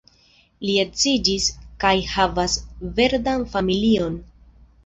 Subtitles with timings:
[0.67, 1.45] Li edziĝis
[1.85, 2.57] kaj havas
[3.01, 4.19] verdan familion.